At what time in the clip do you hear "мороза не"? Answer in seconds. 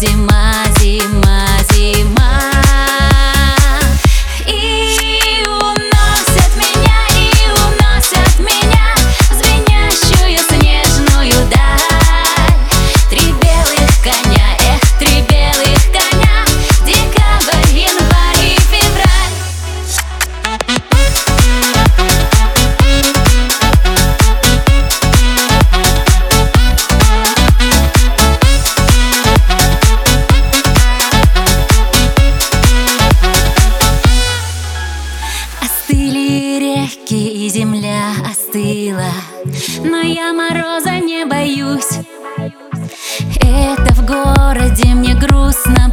40.32-41.24